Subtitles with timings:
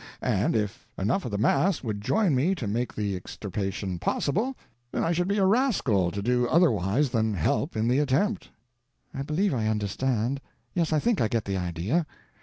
[0.23, 4.57] And if enough of the mass would join me to make the extirpation possible,
[4.91, 8.49] then I should be a rascal to do otherwise than help in the attempt."
[9.13, 12.07] "I believe I understand—yes, I think I get the idea.